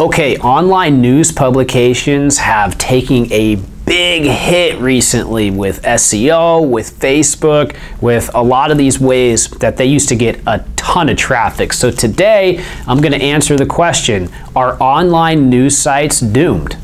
Okay, 0.00 0.38
online 0.38 1.02
news 1.02 1.30
publications 1.30 2.38
have 2.38 2.78
taken 2.78 3.30
a 3.30 3.56
big 3.84 4.22
hit 4.22 4.80
recently 4.80 5.50
with 5.50 5.82
SEO, 5.82 6.66
with 6.66 6.98
Facebook, 6.98 7.76
with 8.00 8.30
a 8.34 8.42
lot 8.42 8.70
of 8.70 8.78
these 8.78 8.98
ways 8.98 9.48
that 9.58 9.76
they 9.76 9.84
used 9.84 10.08
to 10.08 10.16
get 10.16 10.40
a 10.46 10.64
ton 10.74 11.10
of 11.10 11.18
traffic. 11.18 11.74
So 11.74 11.90
today, 11.90 12.64
I'm 12.86 13.02
going 13.02 13.12
to 13.12 13.20
answer 13.20 13.58
the 13.58 13.66
question 13.66 14.30
Are 14.56 14.82
online 14.82 15.50
news 15.50 15.76
sites 15.76 16.20
doomed? 16.20 16.78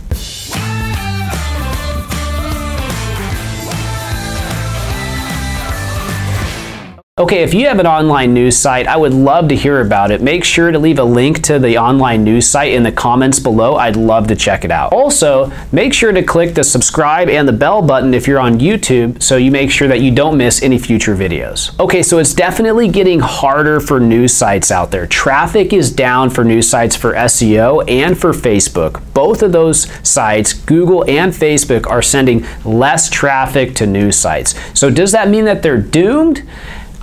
Okay, 7.19 7.43
if 7.43 7.55
you 7.55 7.67
have 7.67 7.79
an 7.79 7.87
online 7.87 8.35
news 8.35 8.59
site, 8.59 8.87
I 8.87 8.99
would 8.99 9.15
love 9.15 9.49
to 9.49 9.57
hear 9.57 9.81
about 9.81 10.11
it. 10.11 10.21
Make 10.21 10.45
sure 10.45 10.71
to 10.71 10.79
leave 10.79 10.99
a 10.99 11.03
link 11.03 11.43
to 11.45 11.59
the 11.59 11.79
online 11.79 12.25
news 12.25 12.47
site 12.47 12.75
in 12.75 12.83
the 12.83 12.93
comments 12.93 13.39
below. 13.39 13.77
I'd 13.77 13.97
love 13.97 14.27
to 14.27 14.37
check 14.37 14.67
it 14.67 14.71
out. 14.71 14.93
Also, 14.93 15.51
make 15.73 15.95
sure 15.95 16.13
to 16.13 16.23
click 16.23 16.55
the 16.55 16.63
subscribe 16.63 17.31
and 17.31 17.49
the 17.49 17.55
bell 17.55 17.81
button 17.81 18.13
if 18.13 18.29
you're 18.29 18.39
on 18.39 18.61
YouTube 18.61 19.23
so 19.23 19.39
you 19.39 19.51
make 19.51 19.71
sure 19.71 19.89
that 19.89 20.03
you 20.03 20.11
don't 20.11 20.37
miss 20.37 20.63
any 20.63 20.79
future 20.79 21.17
videos. 21.17 21.81
Okay, 21.81 22.03
so 22.03 22.19
it's 22.19 22.35
definitely 22.35 22.87
getting 22.87 23.21
harder 23.21 23.81
for 23.81 23.99
news 23.99 24.35
sites 24.35 24.71
out 24.71 24.91
there. 24.91 25.07
Traffic 25.07 25.73
is 25.73 25.91
down 25.91 26.29
for 26.29 26.45
news 26.45 26.69
sites 26.69 26.95
for 26.95 27.15
SEO 27.15 27.83
and 27.91 28.19
for 28.19 28.33
Facebook. 28.33 29.03
Both 29.15 29.43
of 29.43 29.53
those 29.53 29.91
sites, 30.07 30.53
Google 30.53 31.03
and 31.09 31.33
Facebook, 31.33 31.87
are 31.87 32.03
sending 32.03 32.45
less 32.67 33.09
traffic 33.09 33.75
to 33.77 33.87
news 33.87 34.19
sites. 34.19 34.55
So 34.79 34.91
does 34.91 35.13
that 35.13 35.31
mean 35.31 35.47
that 35.47 35.63
they're 35.63 35.81
doomed? 35.81 36.43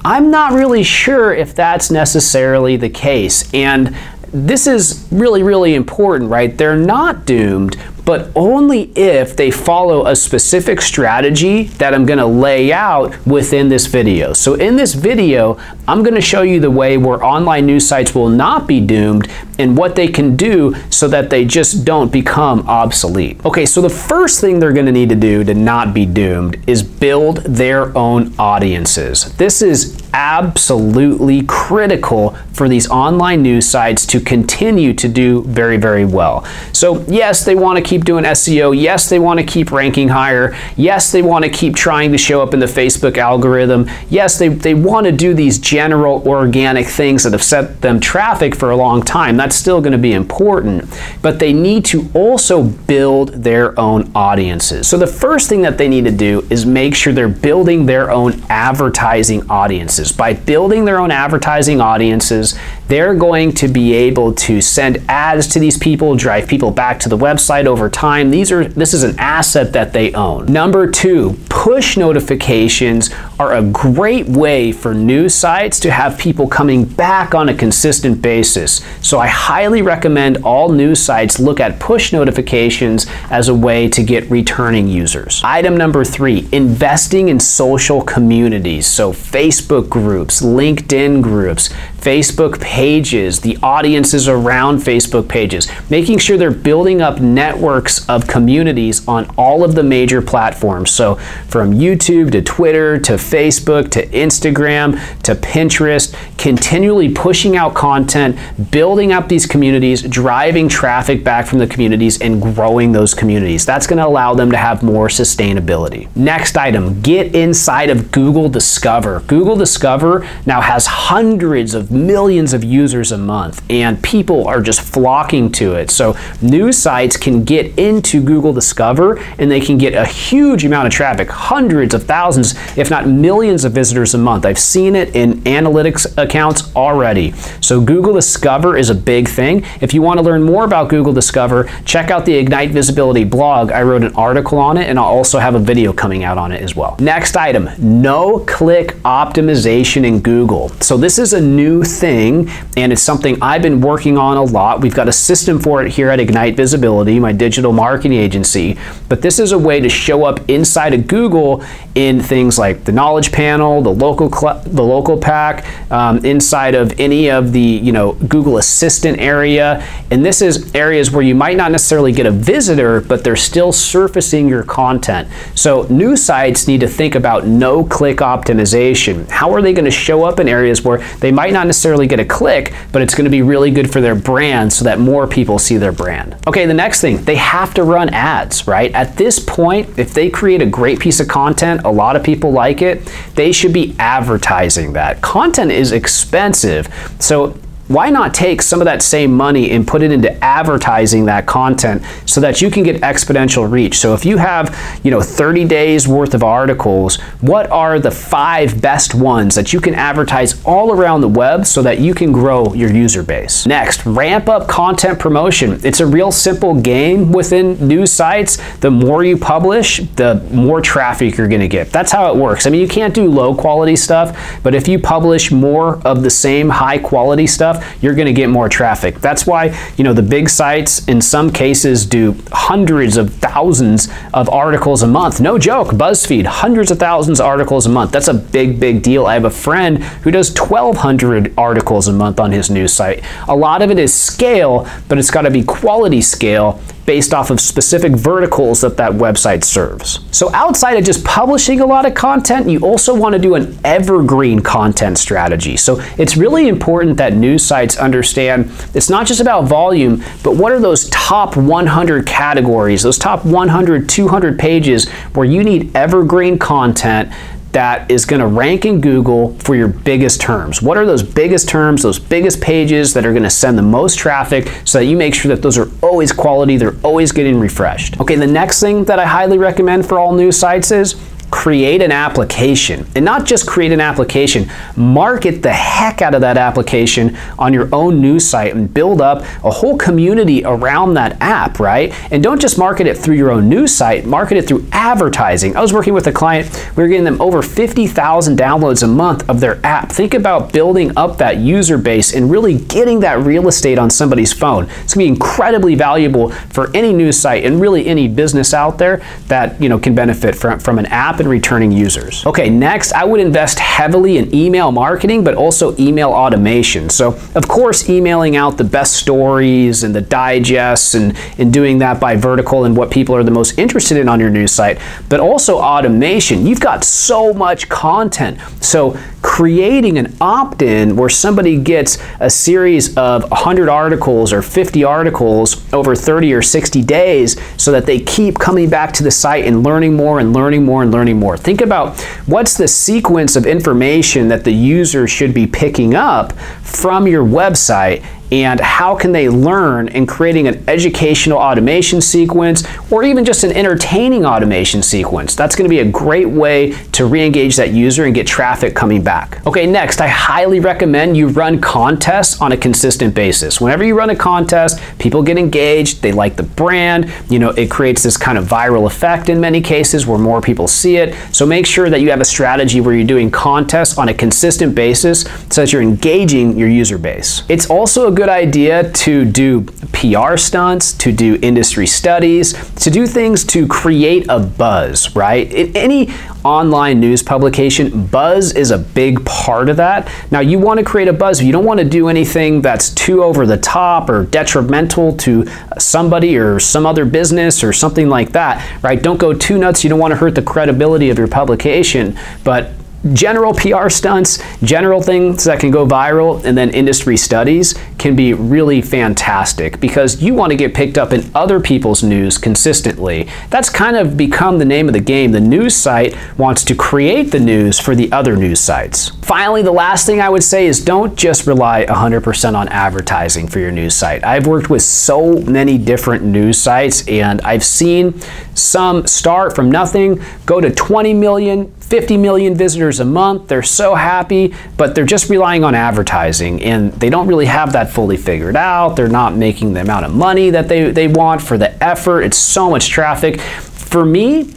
I'm 0.05 0.30
not 0.30 0.53
really 0.53 0.84
sure 0.84 1.34
if 1.34 1.55
that's 1.55 1.89
necessarily 1.89 2.75
the 2.75 2.89
case. 2.89 3.52
And 3.53 3.95
this 4.34 4.67
is 4.67 5.07
really, 5.12 5.43
really 5.43 5.76
important, 5.76 6.29
right? 6.29 6.57
They're 6.57 6.76
not 6.76 7.26
doomed, 7.26 7.77
but 8.05 8.30
only 8.35 8.91
if 8.95 9.35
they 9.35 9.49
follow 9.49 10.05
a 10.07 10.15
specific 10.15 10.82
strategy 10.82 11.63
that 11.79 11.93
I'm 11.93 12.05
gonna 12.05 12.26
lay 12.26 12.73
out 12.73 13.26
within 13.26 13.70
this 13.70 13.85
video. 13.85 14.34
So 14.34 14.55
in 14.55 14.76
this 14.76 14.93
video, 14.93 15.57
I'm 15.87 16.04
gonna 16.04 16.21
show 16.21 16.41
you 16.41 16.59
the 16.59 16.71
way 16.71 16.98
where 16.98 17.24
online 17.24 17.65
news 17.65 17.87
sites 17.87 18.13
will 18.13 18.29
not 18.29 18.68
be 18.68 18.79
doomed 18.79 19.29
and 19.59 19.77
what 19.77 19.96
they 19.96 20.07
can 20.07 20.35
do 20.35 20.76
so 20.90 21.07
that 21.07 21.29
they 21.29 21.46
just 21.46 21.85
don't 21.85 22.12
become 22.12 22.68
obsolete. 22.68 23.43
Okay, 23.46 23.65
so 23.65 23.81
the 23.81 23.90
first 23.90 24.41
thing 24.41 24.59
they're 24.59 24.74
gonna 24.74 24.91
need 24.91 25.09
to 25.09 25.15
do 25.15 25.43
to 25.43 25.54
not 25.54 25.93
be 25.93 26.05
doomed 26.05 26.57
is 26.68 26.84
build 26.84 27.37
their 27.37 27.96
own 27.98 28.34
audiences. 28.37 29.34
This 29.37 29.62
is 29.62 30.02
absolutely 30.13 31.43
critical 31.43 32.31
for 32.53 32.69
these 32.69 32.87
online 32.89 33.41
news 33.41 33.67
sites 33.67 34.05
to 34.05 34.19
continue 34.19 34.93
to 34.93 35.07
do 35.07 35.43
very, 35.43 35.77
very 35.77 36.05
well. 36.05 36.45
So 36.71 37.01
yes, 37.07 37.43
they 37.43 37.55
wanna 37.55 37.81
keep 37.81 38.03
keep 38.03 38.05
doing 38.05 38.23
SEO. 38.23 38.79
Yes, 38.79 39.09
they 39.09 39.19
want 39.19 39.39
to 39.39 39.45
keep 39.45 39.71
ranking 39.71 40.09
higher. 40.09 40.55
Yes, 40.75 41.11
they 41.11 41.21
want 41.21 41.45
to 41.45 41.51
keep 41.51 41.75
trying 41.75 42.11
to 42.11 42.17
show 42.17 42.41
up 42.41 42.53
in 42.53 42.59
the 42.59 42.65
Facebook 42.65 43.17
algorithm. 43.17 43.89
Yes, 44.09 44.39
they, 44.39 44.49
they 44.49 44.73
want 44.73 45.05
to 45.05 45.11
do 45.11 45.34
these 45.34 45.59
general 45.59 46.27
organic 46.27 46.87
things 46.87 47.23
that 47.23 47.34
have 47.34 47.43
set 47.43 47.81
them 47.81 47.99
traffic 47.99 48.55
for 48.55 48.71
a 48.71 48.75
long 48.75 49.03
time. 49.03 49.37
That's 49.37 49.55
still 49.55 49.79
going 49.79 49.91
to 49.91 49.97
be 49.99 50.13
important. 50.13 50.85
But 51.21 51.39
they 51.39 51.53
need 51.53 51.85
to 51.85 52.09
also 52.13 52.63
build 52.63 53.29
their 53.29 53.79
own 53.79 54.11
audiences. 54.15 54.87
So 54.87 54.97
the 54.97 55.07
first 55.07 55.49
thing 55.49 55.61
that 55.61 55.77
they 55.77 55.87
need 55.87 56.05
to 56.05 56.11
do 56.11 56.45
is 56.49 56.65
make 56.65 56.95
sure 56.95 57.13
they're 57.13 57.27
building 57.27 57.85
their 57.85 58.09
own 58.09 58.41
advertising 58.49 59.49
audiences. 59.51 60.02
By 60.12 60.34
building 60.34 60.85
their 60.85 60.99
own 60.99 61.12
advertising 61.12 61.82
audiences, 61.82 62.57
they're 62.87 63.15
going 63.15 63.54
to 63.54 63.68
be 63.68 63.93
able 63.93 64.34
to 64.34 64.62
send 64.62 64.97
ads 65.07 65.47
to 65.47 65.59
these 65.59 65.78
people, 65.78 66.16
drive 66.16 66.47
people 66.47 66.72
back 66.72 67.00
to 67.01 67.09
the 67.09 67.18
website 67.18 67.66
over 67.66 67.90
time. 67.90 68.29
These 68.29 68.51
are 68.51 68.66
this 68.66 68.94
is 68.94 69.03
an 69.03 69.16
asset 69.19 69.74
that 69.74 69.94
they 69.94 70.13
own. 70.13 70.46
Number 70.47 70.90
2, 70.90 71.38
push 71.50 71.97
notifications 71.97 73.09
are 73.40 73.53
a 73.53 73.63
great 73.63 74.28
way 74.28 74.72
for 74.72 74.94
news 74.94 75.34
sites 75.34 75.80
to 75.81 75.91
have 75.91 76.18
people 76.18 76.47
coming 76.47 76.85
back 76.85 77.34
on 77.34 77.50
a 77.50 77.53
consistent 77.53 78.22
basis. 78.22 78.85
So 79.02 79.20
I 79.20 79.28
highly 79.28 79.81
recommend 79.81 80.38
all 80.44 80.70
news 80.70 81.02
sites 81.02 81.40
look 81.40 81.59
at 81.59 81.80
push 81.80 82.14
notifications 82.14 83.08
as 83.30 83.50
a 83.50 83.56
way 83.56 83.90
to 83.90 84.03
get 84.03 84.30
returning 84.30 84.88
users. 84.88 85.41
Item 85.44 85.78
number 85.78 86.03
3, 86.03 86.50
investing 86.52 87.30
in 87.30 87.40
social 87.40 88.02
communities. 88.02 88.85
So 88.85 89.12
Facebook 89.14 89.90
groups, 89.94 90.42
LinkedIn 90.42 91.22
groups, 91.22 91.70
Facebook 92.03 92.59
pages, 92.59 93.40
the 93.40 93.58
audiences 93.64 94.28
around 94.28 94.80
Facebook 94.80 95.30
pages, 95.30 95.72
making 95.90 96.18
sure 96.18 96.36
they're 96.36 96.52
building 96.52 97.02
up 97.02 97.22
networks 97.22 98.08
of 98.09 98.28
communities 98.28 99.08
on 99.08 99.25
all 99.38 99.64
of 99.64 99.74
the 99.74 99.84
major 99.84 100.22
platforms. 100.22 100.91
So 100.91 101.16
from 101.47 101.72
YouTube 101.72 102.34
to 102.34 102.41
Twitter 102.41 103.00
to 103.00 103.14
Facebook 103.14 103.90
to 103.91 104.06
Instagram 104.08 105.00
to 105.24 105.34
Pinterest, 105.34 106.14
continually 106.38 107.09
pushing 107.14 107.56
out 107.56 107.74
content, 107.74 108.38
building 108.70 109.14
up 109.14 109.30
these 109.30 109.46
communities, 109.46 110.02
driving 110.02 110.68
traffic 110.68 111.24
back 111.24 111.47
from 111.47 111.59
the 111.59 111.68
communities, 111.68 112.20
and 112.20 112.41
growing 112.41 112.91
those 112.91 113.14
communities. 113.14 113.66
That's 113.66 113.88
going 113.88 114.00
to 114.00 114.06
allow 114.06 114.34
them 114.34 114.52
to 114.52 114.58
have 114.58 114.84
more 114.84 115.08
sustainability. 115.08 116.14
Next 116.18 116.58
item, 116.58 117.02
get 117.02 117.34
inside 117.34 117.90
of 117.90 118.12
Google 118.12 118.50
Discover. 118.50 119.22
Google 119.22 119.56
Discover 119.56 120.28
now 120.46 120.59
has 120.59 120.85
hundreds 120.85 121.74
of 121.74 121.93
millions 121.94 122.54
of 122.54 122.64
users 122.64 123.12
a 123.12 123.18
month, 123.18 123.64
and 123.70 124.02
people 124.04 124.48
are 124.48 124.62
just 124.62 124.81
flocking 124.81 125.52
to 125.54 125.76
it. 125.76 125.92
So 125.92 126.18
news 126.42 126.78
sites 126.78 127.18
can 127.18 127.44
get 127.44 127.78
into 127.78 128.22
Google 128.22 128.54
Discover 128.54 129.18
and 129.38 129.50
they 129.50 129.59
can 129.59 129.78
get 129.78 129.94
a 129.94 130.06
huge 130.06 130.66
amount 130.66 130.88
of 130.88 130.94
traffic, 130.94 131.30
hundreds 131.30 131.94
of 131.94 132.03
thousands, 132.03 132.56
if 132.78 132.90
not 132.90 133.08
millions 133.08 133.66
of 133.66 133.74
visitors 133.74 134.14
a 134.14 134.18
month. 134.18 134.46
I've 134.46 134.59
seen 134.59 134.96
it 134.96 135.16
in 135.16 135.42
analytics 135.42 136.18
accounts 136.18 136.76
already. 136.76 137.32
So 137.62 137.82
Google 137.82 138.14
Discover 138.14 138.78
is 138.78 138.90
a 138.90 138.96
big 138.96 139.28
thing. 139.28 139.66
If 139.82 139.94
you 139.94 140.02
want 140.02 140.20
to 140.20 140.24
learn 140.24 140.44
more 140.44 140.66
about 140.66 140.90
Google 140.90 141.14
Discover, 141.14 141.70
check 141.86 142.12
out 142.12 142.26
the 142.26 142.34
Ignite 142.34 142.72
Visibility 142.72 143.24
blog. 143.24 143.72
I 143.72 143.84
wrote 143.84 144.03
an 144.03 144.14
article 144.16 144.58
on 144.58 144.78
it 144.78 144.90
and 144.90 144.98
I'll 144.98 145.06
also 145.06 145.40
have 145.40 145.56
a 145.56 145.59
video 145.59 145.94
coming 145.94 146.24
out 146.24 146.38
on 146.38 146.52
it 146.52 146.62
as 146.62 146.76
well. 146.76 146.96
Next 147.00 147.36
item, 147.38 147.70
no-click 147.78 148.96
optimization 149.03 150.06
in 150.06 150.20
Google. 150.20 150.70
So 150.80 150.98
this 150.98 151.20
is 151.20 151.34
a 151.34 151.42
new 151.42 151.83
thing, 151.84 152.50
and 152.78 152.92
it's 152.92 153.02
something 153.02 153.38
I've 153.42 153.62
been 153.62 153.82
working 153.82 154.18
on 154.18 154.38
a 154.38 154.44
lot. 154.44 154.82
We've 154.82 154.94
got 154.94 155.08
a 155.08 155.14
system 155.14 155.60
for 155.60 155.84
it 155.84 155.92
here 155.92 156.10
at 156.10 156.20
Ignite 156.20 156.56
Visibility, 156.56 157.20
my 157.20 157.32
digital 157.32 157.72
marketing 157.72 158.18
agency. 158.18 158.78
But 159.10 159.22
this 159.22 159.40
is 159.40 159.52
a 159.52 159.58
way 159.58 159.80
to 159.80 159.90
show 159.90 160.26
up 160.26 160.50
inside 160.50 160.94
of 160.94 161.08
Google 161.08 161.64
in 161.96 162.22
things 162.22 162.58
like 162.58 162.84
the 162.86 162.92
knowledge 162.92 163.32
panel, 163.32 163.82
the 163.82 163.94
local 163.94 164.30
the 164.30 164.84
local 164.84 165.18
pack, 165.18 165.66
um, 165.92 166.24
inside 166.26 166.76
of 166.76 167.00
any 167.00 167.30
of 167.30 167.52
the 167.52 167.60
you 167.60 167.92
know 167.92 168.14
Google 168.14 168.58
Assistant 168.58 169.20
area. 169.20 169.86
And 170.12 170.26
this 170.26 170.42
is 170.42 170.74
areas 170.76 171.12
where 171.12 171.24
you 171.24 171.36
might 171.36 171.58
not 171.58 171.72
necessarily 171.72 172.12
get 172.12 172.26
a 172.26 172.32
visitor, 172.32 173.02
but 173.02 173.24
they're 173.24 173.36
still 173.36 173.72
surfacing 173.72 174.48
your 174.48 174.64
content. 174.64 175.28
So 175.56 175.84
new 175.90 176.16
sites 176.16 176.68
need 176.68 176.82
to 176.82 176.88
think 176.88 177.16
about 177.16 177.46
no-click 177.46 178.18
optimization. 178.18 179.30
How 179.30 179.54
are 179.54 179.62
they 179.62 179.74
going 179.74 179.86
to 179.86 179.92
show 179.92 180.24
up 180.24 180.40
in 180.40 180.48
areas 180.48 180.84
where 180.84 181.00
they 181.20 181.32
might 181.32 181.54
not 181.54 181.68
necessarily 181.73 182.06
get 182.06 182.19
a 182.19 182.25
click, 182.25 182.72
but 182.91 183.01
it's 183.01 183.16
going 183.16 183.25
to 183.25 183.31
be 183.31 183.41
really 183.41 183.72
good 183.72 183.91
for 183.91 184.00
their 184.00 184.13
brand 184.13 184.72
so 184.72 184.85
that 184.85 185.00
more 185.00 185.25
people 185.25 185.57
see 185.57 185.75
their 185.75 185.91
brand. 185.91 186.38
Okay, 186.47 186.67
the 186.67 186.73
next 186.73 187.01
thing, 187.01 187.17
they 187.23 187.35
have 187.35 187.73
to 187.73 187.84
run 187.84 188.09
ads, 188.09 188.67
right? 188.67 188.94
At 188.94 189.17
this 189.17 189.39
point, 189.39 189.97
if 189.97 190.13
they 190.13 190.29
create 190.29 190.61
a 190.61 190.67
great 190.67 191.00
piece 191.00 191.19
of 191.19 191.28
content, 191.28 191.81
a 191.84 191.89
lot 191.89 192.16
of 192.16 192.23
people 192.23 192.51
like 192.51 192.84
it, 192.84 193.03
they 193.34 193.51
should 193.51 193.73
be 193.73 193.95
advertising 193.97 194.94
that. 194.94 195.19
Content 195.23 195.72
is 195.72 195.91
expensive, 195.91 196.88
so 197.19 197.57
why 197.88 198.10
not 198.10 198.34
take 198.34 198.62
some 198.62 198.80
of 198.80 198.86
that 198.86 199.02
same 199.02 199.34
money 199.34 199.72
and 199.72 199.86
put 199.86 200.02
it 200.02 200.12
into 200.12 200.32
advertising 200.44 201.26
that 201.26 201.46
content 201.46 202.02
so 202.26 202.40
that 202.40 202.62
you 202.62 202.72
can 202.72 202.84
get 202.84 203.02
exponential 203.02 203.70
reach? 203.70 203.97
So 203.97 204.14
if 204.14 204.26
you 204.26 204.38
have, 204.38 205.00
you 205.03 205.12
know, 205.12 205.22
30 205.22 205.66
days 205.66 206.08
worth 206.08 206.34
of 206.34 206.44
articles, 206.44 207.20
what 207.41 207.70
are 207.72 208.00
the 208.00 208.12
five 208.12 208.82
best 208.82 209.14
ones 209.14 209.56
that 209.56 209.74
you 209.74 209.82
can 209.82 209.96
advertise 209.96 210.64
all 210.66 210.94
around 210.94 211.22
the 211.22 211.28
web 211.28 211.66
so 211.66 211.82
that 211.82 212.00
you 212.00 212.14
can 212.14 212.32
grow 212.32 212.74
your 212.74 212.91
user 212.91 213.22
base? 213.22 213.66
Next, 213.66 214.06
ramp 214.06 214.47
up 214.47 214.68
content 214.68 215.20
promotion. 215.20 215.79
It's 215.84 216.00
a 216.00 216.08
real 216.08 216.32
simple 216.32 216.79
game 216.79 217.32
within 217.32 217.86
news 217.86 218.12
sites. 218.12 218.58
The 218.78 218.91
more 218.91 219.24
you 219.24 219.38
publish, 219.38 220.00
the 220.16 220.36
more 220.52 220.82
traffic 220.82 221.38
you're 221.38 221.47
going 221.47 221.62
to 221.62 221.68
get. 221.68 221.91
That's 221.91 222.12
how 222.12 222.34
it 222.34 222.38
works. 222.38 222.66
I 222.66 222.70
mean, 222.70 222.82
you 222.82 222.88
can't 222.88 223.14
do 223.14 223.29
low 223.29 223.53
quality 223.53 223.96
stuff, 223.96 224.62
but 224.64 224.74
if 224.74 224.88
you 224.88 225.00
publish 225.00 225.52
more 225.52 226.00
of 226.06 226.24
the 226.24 226.29
same 226.29 226.70
high 226.70 226.97
quality 226.97 227.47
stuff, 227.47 227.72
stuff, 227.73 228.03
you're 228.03 228.16
going 228.16 228.28
to 228.28 228.34
get 228.34 228.49
more 228.49 228.70
traffic. 228.70 229.20
That's 229.20 229.46
why, 229.46 229.78
you 229.97 230.03
know, 230.03 230.14
the 230.14 230.22
big 230.22 230.49
sites 230.49 231.08
in 231.08 231.22
some 231.22 231.52
cases 231.52 232.05
do 232.05 232.35
hundreds 232.52 233.17
of 233.17 233.34
thousands 233.35 234.09
of 234.34 234.49
articles 234.49 235.03
a 235.03 235.08
month. 235.08 235.41
No 235.41 235.58
joke. 235.58 235.90
BuzzFeed, 235.90 236.46
hundreds 236.46 236.91
of 236.91 236.99
thousands 236.99 237.40
of 237.40 237.46
articles 237.46 237.85
a 237.85 237.90
month. 237.90 238.11
That's 238.11 238.28
a 238.28 238.34
big, 238.34 238.79
big 238.79 239.02
deal. 239.02 239.25
I 239.25 239.34
have 239.34 239.46
a 239.46 239.49
friend 239.49 240.03
who 240.23 240.31
does 240.31 240.49
1,200 240.49 241.53
articles 241.58 242.08
a 242.08 242.14
month 242.14 242.40
on 242.40 242.52
his 242.52 242.70
news 242.70 242.93
site. 242.93 243.23
A 243.47 243.55
lot 243.55 243.81
of 243.81 243.91
it 243.91 243.99
is 243.99 244.14
scale, 244.14 244.87
but 245.08 245.17
it's 245.17 245.31
got 245.31 245.43
to 245.43 245.52
be 245.52 245.64
quality 245.64 246.22
scale 246.22 246.81
based 247.05 247.34
off 247.34 247.50
of 247.50 247.59
specific 247.59 248.14
verticals 248.14 248.82
that 248.82 248.97
that 248.97 249.11
website 249.11 249.64
serves. 249.64 250.20
So 250.32 250.53
outside 250.53 250.97
of 250.97 251.03
just 251.03 251.23
publishing 251.26 251.82
a 251.82 251.85
lot 251.85 252.05
of 252.05 252.14
content, 252.14 252.70
you 252.70 252.79
also 252.79 253.14
want 253.14 253.34
to 253.34 253.40
do 253.40 253.55
an 253.55 253.78
evergreen 253.84 254.61
content 254.61 255.17
strategy. 255.17 255.78
So 255.78 256.00
it's 256.17 256.38
really 256.38 256.67
important 256.67 257.17
that 257.17 257.33
news 257.33 257.65
sites 257.65 257.97
understand 257.97 258.71
it's 258.94 259.09
not 259.09 259.27
just 259.27 259.41
about 259.41 259.65
volume, 259.65 260.23
but 260.44 260.55
what 260.55 260.71
are 260.71 260.79
those 260.79 261.09
top 261.09 261.57
100 261.57 262.25
categories, 262.25 263.03
those 263.03 263.17
top 263.17 263.45
100, 263.45 264.07
200 264.07 264.59
pages 264.59 265.09
where 265.33 265.45
you 265.45 265.63
need 265.63 265.95
evergreen 265.95 266.57
content 266.57 267.31
that 267.73 268.09
is 268.09 268.25
going 268.25 268.39
to 268.39 268.47
rank 268.47 268.85
in 268.85 269.01
Google 269.01 269.57
for 269.59 269.75
your 269.75 269.87
biggest 269.87 270.39
terms. 270.39 270.81
What 270.81 270.95
are 270.95 271.05
those 271.05 271.23
biggest 271.23 271.67
terms, 271.67 272.03
those 272.03 272.19
biggest 272.19 272.61
pages 272.61 273.13
that 273.13 273.25
are 273.25 273.31
going 273.31 273.43
to 273.43 273.49
send 273.49 273.77
the 273.77 273.83
most 273.83 274.17
traffic 274.17 274.71
so 274.85 274.99
that 274.99 275.05
you 275.05 275.17
make 275.17 275.33
sure 275.33 275.49
that 275.53 275.61
those 275.61 275.77
are 275.77 275.89
always 276.01 276.31
quality, 276.31 276.77
they're 276.77 276.95
always 277.03 277.31
getting 277.31 277.59
refreshed. 277.59 278.19
Okay, 278.21 278.35
the 278.35 278.47
next 278.47 278.79
thing 278.79 279.03
that 279.05 279.19
I 279.19 279.25
highly 279.25 279.57
recommend 279.57 280.07
for 280.07 280.19
all 280.19 280.33
new 280.33 280.51
sites 280.51 280.91
is 280.91 281.15
create 281.63 282.01
an 282.01 282.12
application. 282.12 283.07
And 283.15 283.24
not 283.24 283.45
just 283.45 283.65
create 283.65 283.94
an 283.94 284.01
application, 284.01 284.69
market 284.98 285.63
the 285.63 285.71
heck 285.71 286.21
out 286.21 286.36
of 286.36 286.42
that 286.42 286.57
application 286.57 287.38
on 287.57 287.74
your 287.74 287.88
own 287.95 288.19
news 288.19 288.45
site 288.45 288.75
and 288.75 288.94
build 288.94 289.21
up 289.21 289.44
a 289.63 289.71
whole 289.71 289.98
community 289.98 290.65
around 290.65 291.13
that 291.13 291.38
app, 291.39 291.80
right? 291.80 292.13
And 292.33 292.44
don't 292.44 292.60
just 292.60 292.77
market 292.77 293.07
it 293.07 293.18
through 293.18 293.36
your 293.36 293.50
own 293.50 293.69
news 293.69 293.95
site, 293.95 294.25
market 294.25 294.57
it 294.57 294.68
through 294.68 294.86
advertising. 294.92 295.77
I 295.77 295.81
was 295.81 295.94
working 295.94 296.13
with 296.13 296.27
a 296.27 296.33
client, 296.33 296.69
we 296.98 297.04
were 297.04 297.07
getting 297.07 297.24
them 297.24 297.42
over 297.42 297.62
50,000 297.62 298.60
downloads 298.60 299.01
a 299.01 299.07
month 299.07 299.50
of 299.50 299.62
their 299.62 299.80
app. 299.86 300.12
Think 300.12 300.33
about 300.33 300.74
building 300.74 301.18
up 301.18 301.38
that 301.38 301.60
user 301.60 301.98
base 301.98 302.33
and 302.36 302.51
really 302.51 302.77
getting 302.77 303.21
that 303.21 303.39
real 303.39 303.69
estate 303.69 303.98
on 303.98 304.10
somebody's 304.10 304.51
phone. 304.51 304.89
It's 305.01 305.13
gonna 305.13 305.24
be 305.24 305.30
incredibly 305.30 305.95
valuable 305.95 306.50
for 306.50 306.94
any 306.94 307.13
news 307.13 307.39
site 307.39 307.63
and 307.63 307.80
really 307.80 308.06
any 308.06 308.27
business 308.27 308.74
out 308.74 308.98
there 308.98 309.25
that 309.48 309.81
you 309.81 309.88
know 309.88 309.98
can 309.98 310.13
benefit 310.13 310.56
from, 310.56 310.77
from 310.80 311.00
an 311.00 311.06
app 311.06 311.39
and 311.39 311.52
returning 311.53 311.91
users. 311.91 312.45
Okay, 312.45 312.69
next, 312.69 313.13
I 313.13 313.23
would 313.23 313.39
invest 313.39 313.79
heavily 313.79 314.38
in 314.38 314.53
email 314.53 314.91
marketing, 314.91 315.44
but 315.44 315.53
also 315.55 315.95
email 315.97 316.31
automation. 316.31 317.09
So, 317.09 317.39
of 317.53 317.67
course, 317.67 318.09
emailing 318.09 318.55
out 318.55 318.77
the 318.77 318.83
best 318.83 319.13
stories 319.13 320.03
and 320.03 320.13
the 320.13 320.21
digests 320.21 321.13
and, 321.13 321.38
and 321.59 321.71
doing 321.71 322.00
that 322.00 322.19
by 322.19 322.35
vertical 322.35 322.85
and 322.85 322.97
what 322.97 323.11
people 323.11 323.35
are 323.35 323.44
the 323.44 323.51
most 323.51 323.77
interested 323.77 324.17
in 324.17 324.27
on 324.27 324.39
your 324.39 324.50
news 324.50 324.71
site, 324.71 325.00
but 325.29 325.39
also 325.39 325.77
automation. 325.77 326.65
You've 326.65 326.81
got 326.81 327.03
so 327.03 327.53
much 327.53 327.88
content. 327.88 328.59
So, 328.81 329.17
creating 329.53 330.17
an 330.17 330.35
opt-in 330.41 331.15
where 331.15 331.29
somebody 331.29 331.77
gets 331.77 332.17
a 332.39 332.50
series 332.50 333.15
of 333.15 333.44
100 333.51 333.88
articles 333.88 334.51
or 334.51 334.63
50 334.63 335.03
articles 335.03 335.94
over 335.94 336.15
30 336.15 336.51
or 336.55 336.63
60 336.63 337.03
days 337.03 337.61
so 337.77 337.91
that 337.91 338.07
they 338.07 338.19
keep 338.19 338.57
coming 338.57 338.89
back 338.89 339.13
to 339.13 339.21
the 339.21 339.29
site 339.29 339.65
and 339.65 339.83
learning 339.83 340.15
more 340.15 340.39
and 340.39 340.53
learning 340.53 340.83
more 340.83 341.03
and 341.03 341.11
learning 341.11 341.38
more. 341.38 341.55
Think 341.55 341.81
about 341.81 342.19
what's 342.47 342.75
the 342.75 342.88
sequence 342.88 343.55
of 343.55 343.67
information 343.67 344.47
that 344.47 344.63
the 344.63 344.73
user 344.73 345.27
should 345.27 345.53
be 345.53 345.67
picking 345.67 346.15
up 346.15 346.53
from 346.81 347.27
your 347.27 347.45
website 347.45 348.25
and 348.53 348.79
how 348.79 349.15
can 349.15 349.31
they 349.31 349.50
learn 349.50 350.07
in 350.09 350.27
creating 350.27 350.67
an 350.67 350.83
educational 350.88 351.57
automation 351.57 352.21
sequence 352.21 352.83
or 353.09 353.23
even 353.23 353.44
just 353.44 353.63
an 353.63 353.71
entertaining 353.71 354.45
automation 354.45 355.01
sequence. 355.01 355.55
That's 355.55 355.75
going 355.75 355.85
to 355.85 355.89
be 355.89 356.01
a 356.01 356.11
great 356.11 356.47
way 356.47 356.91
to 357.13 357.25
re-engage 357.25 357.77
that 357.77 357.94
user 357.94 358.25
and 358.25 358.35
get 358.35 358.45
traffic 358.45 358.95
coming 358.95 359.23
back. 359.23 359.65
Okay, 359.65 359.88
next, 359.88 360.21
I 360.21 360.27
highly 360.27 360.79
recommend 360.79 361.35
you 361.35 361.47
run 361.47 361.81
contests 361.81 362.61
on 362.61 362.73
a 362.73 362.77
consistent 362.77 363.33
basis. 363.33 363.81
Whenever 363.81 364.03
you 364.03 364.15
run 364.15 364.29
a 364.29 364.35
contest, 364.35 365.01
people 365.17 365.41
get 365.41 365.57
engaged, 365.57 366.21
they 366.21 366.31
like 366.31 366.55
the 366.55 366.61
brand, 366.63 367.33
you 367.50 367.57
know, 367.57 367.71
it 367.71 367.89
creates 367.89 368.21
this 368.21 368.38
kind 368.38 368.59
of 368.59 368.65
viral 368.65 369.07
effect 369.07 369.50
in 369.50 369.59
many 369.59 369.81
cases 369.81 370.27
where 370.27 370.38
more 370.38 370.61
people 370.61 370.88
see 370.88 371.17
it. 371.17 371.33
So 371.51 371.65
make 371.65 371.88
sure 371.88 372.11
that 372.11 372.21
you 372.21 372.29
have 372.29 372.41
a 372.41 372.45
strategy 372.45 373.01
where 373.01 373.15
you're 373.15 373.25
doing 373.25 373.50
contests 373.50 374.19
on 374.19 374.29
a 374.29 374.33
consistent 374.33 374.94
basis 374.94 375.41
so 375.71 375.81
that 375.81 375.91
you're 375.91 376.03
engaging 376.03 376.77
your 376.77 376.89
user 376.89 377.17
base. 377.17 377.63
It's 377.67 377.89
also 377.89 378.27
a 378.27 378.31
good 378.31 378.42
good 378.43 378.49
idea 378.49 379.09
to 379.09 379.45
do 379.45 379.83
PR 380.11 380.57
stunts, 380.57 381.13
to 381.13 381.31
do 381.31 381.57
industry 381.61 382.05
studies, 382.05 382.73
to 382.95 383.09
do 383.09 383.25
things 383.25 383.63
to 383.63 383.87
create 383.87 384.45
a 384.49 384.59
buzz, 384.59 385.33
right? 385.33 385.71
In 385.71 385.95
any 385.95 386.29
online 386.65 387.21
news 387.21 387.41
publication, 387.41 388.27
buzz 388.27 388.73
is 388.73 388.91
a 388.91 388.97
big 388.97 389.45
part 389.45 389.87
of 389.87 389.95
that. 389.95 390.29
Now, 390.51 390.59
you 390.59 390.77
want 390.77 390.97
to 390.97 391.05
create 391.05 391.29
a 391.29 391.33
buzz, 391.33 391.59
but 391.59 391.65
you 391.65 391.71
don't 391.71 391.85
want 391.85 392.01
to 392.01 392.05
do 392.05 392.27
anything 392.27 392.81
that's 392.81 393.11
too 393.11 393.41
over 393.41 393.65
the 393.65 393.77
top 393.77 394.29
or 394.29 394.43
detrimental 394.43 395.37
to 395.37 395.65
somebody 395.97 396.57
or 396.57 396.81
some 396.81 397.05
other 397.05 397.23
business 397.23 397.81
or 397.81 397.93
something 397.93 398.27
like 398.27 398.51
that, 398.51 399.01
right? 399.03 399.23
Don't 399.23 399.39
go 399.39 399.53
too 399.53 399.77
nuts. 399.77 400.03
You 400.03 400.09
don't 400.09 400.19
want 400.19 400.31
to 400.31 400.37
hurt 400.37 400.55
the 400.55 400.61
credibility 400.61 401.29
of 401.29 401.37
your 401.37 401.47
publication, 401.47 402.37
but 402.65 402.91
general 403.31 403.73
PR 403.73 404.09
stunts, 404.09 404.61
general 404.83 405.21
things 405.21 405.63
that 405.63 405.79
can 405.79 405.91
go 405.91 406.05
viral, 406.05 406.63
and 406.65 406.77
then 406.77 406.89
industry 406.89 407.37
studies 407.37 407.95
can 408.17 408.35
be 408.35 408.53
really 408.53 409.01
fantastic 409.01 409.99
because 409.99 410.41
you 410.41 410.53
want 410.53 410.71
to 410.71 410.75
get 410.75 410.93
picked 410.93 411.17
up 411.17 411.31
in 411.31 411.49
other 411.55 411.79
people's 411.79 412.23
news 412.23 412.57
consistently. 412.57 413.47
That's 413.69 413.89
kind 413.89 414.17
of 414.17 414.35
become 414.35 414.77
the 414.77 414.85
name 414.85 415.07
of 415.07 415.13
the 415.13 415.21
game. 415.21 415.51
The 415.51 415.61
news 415.61 415.95
site 415.95 416.35
wants 416.57 416.83
to 416.85 416.95
create 416.95 417.51
the 417.51 417.59
news 417.59 417.99
for 417.99 418.15
the 418.15 418.31
other 418.31 418.55
news 418.55 418.79
sites. 418.79 419.29
Finally, 419.43 419.81
the 419.81 419.91
last 419.91 420.25
thing 420.25 420.39
I 420.39 420.47
would 420.47 420.63
say 420.63 420.87
is 420.87 421.03
don't 421.03 421.35
just 421.35 421.67
rely 421.67 422.05
100% 422.05 422.75
on 422.75 422.87
advertising 422.87 423.67
for 423.67 423.79
your 423.79 423.91
news 423.91 424.15
site. 424.15 424.41
I've 424.45 424.65
worked 424.67 424.89
with 424.89 425.01
so 425.01 425.59
many 425.59 425.97
different 425.97 426.45
news 426.45 426.77
sites 426.77 427.27
and 427.27 427.59
I've 427.61 427.83
seen 427.83 428.39
some 428.73 429.27
start 429.27 429.75
from 429.75 429.91
nothing, 429.91 430.41
go 430.65 430.79
to 430.79 430.89
20 430.89 431.33
million, 431.33 431.93
50 431.95 432.37
million 432.37 432.73
visitors 432.73 433.19
a 433.19 433.25
month. 433.25 433.67
They're 433.67 433.83
so 433.83 434.15
happy, 434.15 434.73
but 434.95 435.13
they're 435.13 435.25
just 435.25 435.49
relying 435.49 435.83
on 435.83 435.93
advertising 435.93 436.81
and 436.81 437.11
they 437.13 437.29
don't 437.29 437.47
really 437.47 437.65
have 437.65 437.91
that 437.93 438.11
fully 438.11 438.37
figured 438.37 438.77
out. 438.77 439.17
They're 439.17 439.27
not 439.27 439.57
making 439.57 439.91
the 439.91 440.01
amount 440.01 440.25
of 440.25 440.33
money 440.33 440.69
that 440.69 440.87
they, 440.87 441.11
they 441.11 441.27
want 441.27 441.61
for 441.61 441.77
the 441.77 442.01
effort. 442.01 442.43
It's 442.43 442.57
so 442.57 442.89
much 442.89 443.09
traffic. 443.09 443.59
For 443.59 444.23
me, 444.23 444.73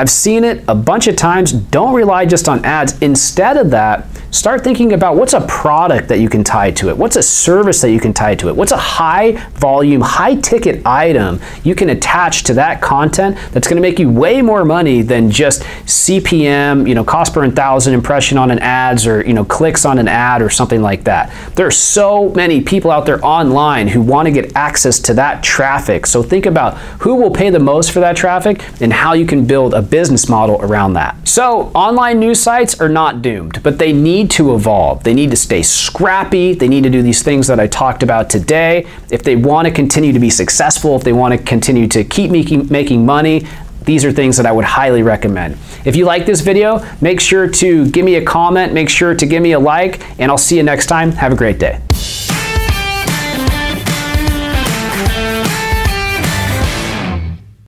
I've 0.00 0.08
seen 0.08 0.44
it 0.44 0.64
a 0.66 0.74
bunch 0.74 1.08
of 1.08 1.16
times. 1.16 1.52
Don't 1.52 1.92
rely 1.92 2.24
just 2.24 2.48
on 2.48 2.64
ads. 2.64 2.98
Instead 3.02 3.58
of 3.58 3.68
that, 3.72 4.06
start 4.30 4.62
thinking 4.62 4.92
about 4.92 5.16
what's 5.16 5.32
a 5.32 5.40
product 5.42 6.08
that 6.08 6.20
you 6.20 6.28
can 6.28 6.44
tie 6.44 6.70
to 6.72 6.88
it? 6.88 6.96
What's 6.96 7.16
a 7.16 7.22
service 7.22 7.80
that 7.80 7.90
you 7.90 8.00
can 8.00 8.12
tie 8.12 8.34
to 8.36 8.48
it? 8.48 8.56
What's 8.56 8.72
a 8.72 8.76
high 8.76 9.32
volume, 9.52 10.00
high 10.00 10.36
ticket 10.36 10.86
item 10.86 11.40
you 11.64 11.74
can 11.74 11.90
attach 11.90 12.44
to 12.44 12.54
that 12.54 12.80
content 12.80 13.36
that's 13.52 13.66
going 13.66 13.76
to 13.76 13.82
make 13.82 13.98
you 13.98 14.10
way 14.10 14.42
more 14.42 14.64
money 14.64 15.02
than 15.02 15.30
just 15.30 15.62
CPM, 15.62 16.88
you 16.88 16.94
know, 16.94 17.04
cost 17.04 17.34
per 17.34 17.50
thousand 17.50 17.94
impression 17.94 18.38
on 18.38 18.50
an 18.50 18.58
ads 18.60 19.06
or, 19.06 19.26
you 19.26 19.32
know, 19.32 19.44
clicks 19.44 19.84
on 19.84 19.98
an 19.98 20.08
ad 20.08 20.42
or 20.42 20.50
something 20.50 20.82
like 20.82 21.04
that. 21.04 21.32
There 21.54 21.66
are 21.66 21.70
so 21.70 22.30
many 22.30 22.60
people 22.60 22.90
out 22.90 23.06
there 23.06 23.24
online 23.24 23.88
who 23.88 24.00
want 24.00 24.26
to 24.26 24.32
get 24.32 24.54
access 24.54 24.98
to 25.00 25.14
that 25.14 25.42
traffic. 25.42 26.06
So 26.06 26.22
think 26.22 26.46
about 26.46 26.76
who 27.02 27.16
will 27.16 27.30
pay 27.30 27.50
the 27.50 27.58
most 27.58 27.92
for 27.92 28.00
that 28.00 28.16
traffic 28.16 28.62
and 28.80 28.92
how 28.92 29.14
you 29.14 29.26
can 29.26 29.46
build 29.46 29.74
a 29.74 29.82
business 29.82 30.28
model 30.28 30.60
around 30.60 30.94
that. 30.94 31.16
So 31.26 31.70
online 31.74 32.20
news 32.20 32.40
sites 32.40 32.80
are 32.80 32.88
not 32.88 33.22
doomed, 33.22 33.62
but 33.62 33.78
they 33.78 33.92
need 33.92 34.19
need 34.20 34.30
to 34.30 34.54
evolve. 34.54 35.02
They 35.02 35.14
need 35.14 35.30
to 35.30 35.36
stay 35.36 35.62
scrappy. 35.62 36.54
They 36.54 36.68
need 36.68 36.84
to 36.84 36.90
do 36.90 37.02
these 37.02 37.22
things 37.22 37.46
that 37.46 37.58
I 37.58 37.66
talked 37.66 38.02
about 38.02 38.28
today. 38.28 38.86
If 39.10 39.22
they 39.22 39.36
want 39.36 39.66
to 39.66 39.72
continue 39.72 40.12
to 40.12 40.18
be 40.18 40.30
successful, 40.30 40.94
if 40.96 41.04
they 41.04 41.12
want 41.12 41.32
to 41.32 41.38
continue 41.42 41.88
to 41.88 42.04
keep 42.04 42.30
making, 42.30 42.68
making 42.70 43.06
money, 43.06 43.46
these 43.84 44.04
are 44.04 44.12
things 44.12 44.36
that 44.36 44.44
I 44.44 44.52
would 44.52 44.66
highly 44.66 45.02
recommend. 45.02 45.56
If 45.86 45.96
you 45.96 46.04
like 46.04 46.26
this 46.26 46.42
video, 46.42 46.86
make 47.00 47.18
sure 47.18 47.48
to 47.48 47.90
give 47.90 48.04
me 48.04 48.16
a 48.16 48.24
comment, 48.24 48.74
make 48.74 48.90
sure 48.90 49.14
to 49.14 49.26
give 49.26 49.42
me 49.42 49.52
a 49.52 49.58
like, 49.58 50.00
and 50.20 50.30
I'll 50.30 50.38
see 50.38 50.56
you 50.56 50.62
next 50.62 50.86
time. 50.86 51.12
Have 51.12 51.32
a 51.32 51.36
great 51.36 51.58
day. 51.58 51.80